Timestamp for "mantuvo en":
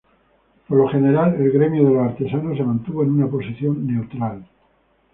2.63-3.11